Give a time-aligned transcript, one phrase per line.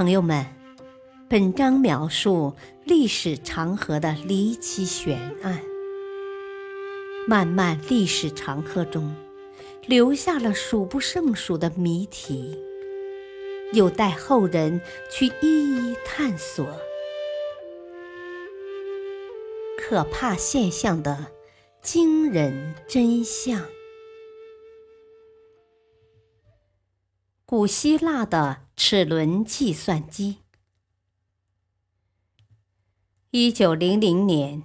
[0.00, 0.46] 朋友们，
[1.28, 2.54] 本章描述
[2.84, 5.60] 历史长河的离奇悬案。
[7.28, 9.14] 漫漫历史长河中，
[9.84, 12.58] 留下了数不胜数的谜题，
[13.74, 16.66] 有待后人去一一探索。
[19.76, 21.26] 可怕现象的
[21.82, 23.62] 惊人真相。
[27.50, 30.36] 古希腊的齿轮计算机。
[33.32, 34.62] 一九零零年，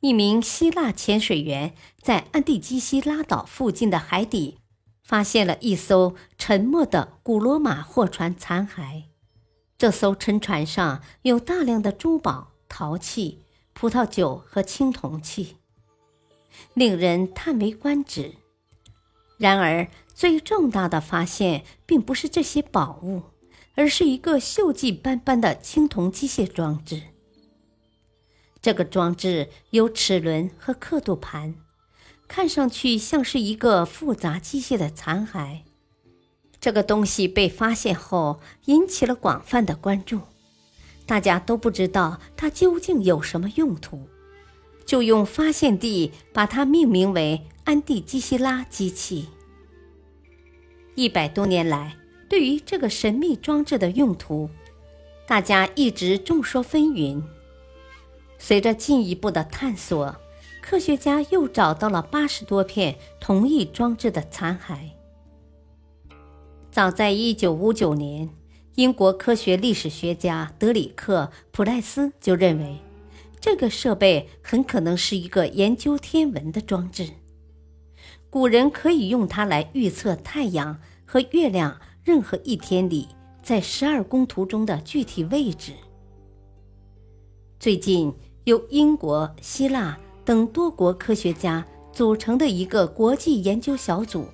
[0.00, 4.58] 一名希腊潜水员在安第基希拉岛附近的海底
[5.02, 9.04] 发现了一艘沉没的古罗马货船残骸。
[9.78, 15.56] 这艘沉船上有大量的珠宝、陶器、葡萄酒和青铜器，
[16.74, 18.34] 令人叹为观止。
[19.38, 23.22] 然而，最重大的发现并不是这些宝物，
[23.74, 27.02] 而是一个锈迹斑斑的青铜机械装置。
[28.62, 31.54] 这个装置有齿轮和刻度盘，
[32.26, 35.60] 看上去像是一个复杂机械的残骸。
[36.58, 40.22] 这个东西被发现后引起了广泛的关注，
[41.04, 44.08] 大家都不知道它究竟有什么用途，
[44.86, 49.26] 就用发现地把它命名为安蒂基希拉机器。
[50.94, 51.96] 一百多年来，
[52.28, 54.48] 对于这个神秘装置的用途，
[55.26, 57.20] 大家一直众说纷纭。
[58.38, 60.14] 随着进一步的探索，
[60.62, 64.92] 科学家又找到了八十多片同一装置的残骸。
[66.70, 68.30] 早在一九五九年，
[68.76, 72.76] 英国科学历史学家德里克·普赖斯就认为，
[73.40, 77.08] 这个设备很可能是一个研究天文的装置。
[78.36, 83.08] 古人可以用它来预测太阳和月亮任何一天里
[83.42, 85.72] 在十二宫图中的具体位置。
[87.58, 88.14] 最近，
[88.44, 91.64] 由英国、希腊等多国科学家
[91.94, 94.28] 组成的一个国际研究小组，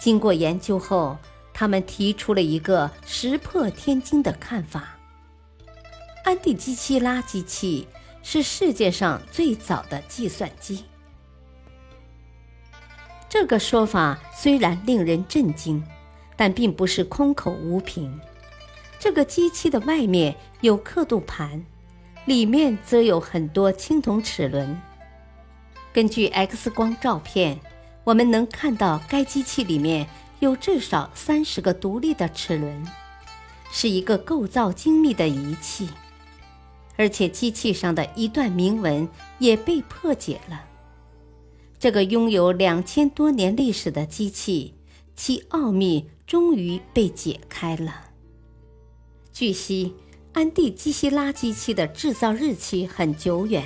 [0.00, 1.18] 经过研究后，
[1.52, 4.96] 他们提出了一个石破天惊的看法：
[6.22, 7.88] 安第基奇拉机器
[8.22, 10.84] 是世界上最早的计算机。
[13.28, 15.82] 这个说法虽然令人震惊，
[16.34, 18.18] 但并不是空口无凭。
[18.98, 21.62] 这个机器的外面有刻度盘，
[22.24, 24.80] 里面则有很多青铜齿轮。
[25.92, 27.60] 根据 X 光照片，
[28.02, 30.08] 我们能看到该机器里面
[30.38, 32.86] 有至少三十个独立的齿轮，
[33.70, 35.88] 是一个构造精密的仪器。
[36.96, 39.08] 而且机器上的一段铭文
[39.38, 40.64] 也被破解了。
[41.80, 44.74] 这个拥有两千多年历史的机器，
[45.14, 48.06] 其奥秘终于被解开了。
[49.32, 49.94] 据悉，
[50.32, 53.62] 安第基希拉机器的制造日期很久远，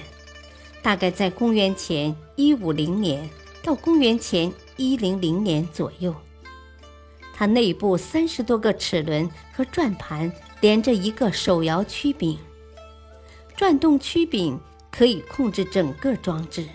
[0.82, 3.26] 大概在公元前一五零年
[3.62, 6.14] 到公元前一零零年左右。
[7.32, 10.30] 它内部三十多个齿轮和转盘
[10.60, 12.36] 连着一个手摇曲柄，
[13.56, 16.66] 转动曲柄可以控制整个装置。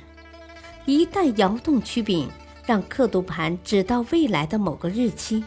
[0.88, 2.30] 一旦摇动曲柄，
[2.66, 5.44] 让刻度盘指到未来的某个日期，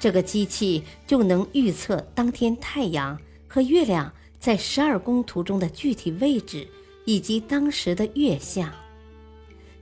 [0.00, 3.16] 这个机器就能预测当天太阳
[3.46, 6.66] 和月亮在十二宫图中的具体位置，
[7.04, 8.68] 以及当时的月相，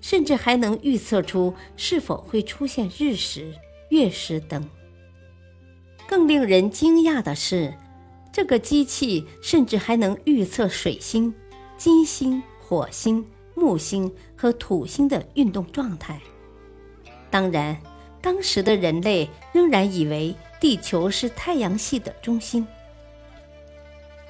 [0.03, 3.55] 甚至还能预测出是否会出现日食、
[3.89, 4.69] 月食等。
[6.07, 7.73] 更令人惊讶的是，
[8.31, 11.33] 这个机器甚至还能预测水星、
[11.79, 13.25] 金星、火星。
[13.55, 16.21] 木星和土星的运动状态。
[17.31, 17.77] 当然，
[18.21, 22.67] 当时的人类仍然以为地球是太阳系的中心。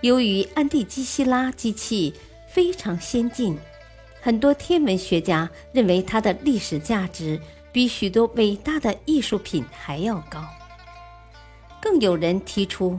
[0.01, 2.13] 由于安地基希拉机器
[2.49, 3.59] 非常先进，
[4.21, 7.41] 很多天文学家认为它的历史价值
[7.73, 10.45] 比许多伟大的艺术品还要高。
[11.81, 12.99] 更有人提出，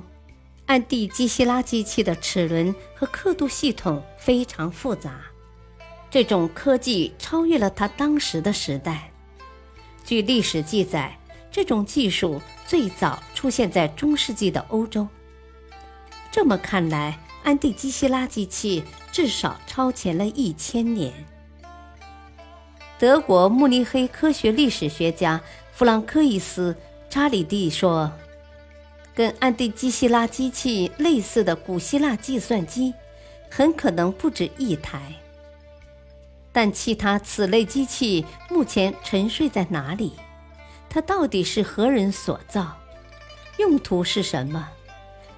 [0.66, 5.22] 安地基希拉机器的齿轮和刻度系统非常复杂。
[6.16, 9.12] 这种科技超越了他当时的时代。
[10.06, 11.14] 据历史记载，
[11.52, 15.06] 这种技术最早出现在中世纪的欧洲。
[16.32, 18.82] 这么看来，安第基希拉机器
[19.12, 21.12] 至少超前了一千年。
[22.98, 25.42] 德国慕尼黑科学历史学家
[25.74, 26.74] 弗朗科伊斯·
[27.10, 28.10] 查理蒂说
[29.14, 32.94] ：“跟安第基希拉机器类似的古希腊计算机，
[33.52, 35.14] 很可能不止一台。”
[36.56, 40.14] 但其他此类机器目前沉睡在哪里？
[40.90, 42.78] 它到底是何人所造？
[43.58, 44.70] 用途是什么？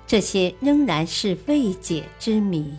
[0.05, 2.77] 这些仍然是未解之谜。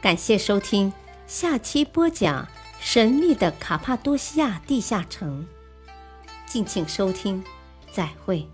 [0.00, 0.92] 感谢收听，
[1.26, 2.46] 下期播讲
[2.78, 5.44] 神秘的卡帕多西亚地下城。
[6.46, 7.42] 敬请收听，
[7.90, 8.48] 再会。